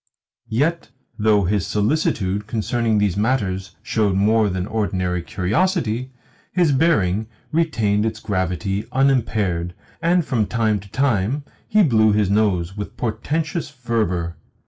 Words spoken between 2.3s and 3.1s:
concerning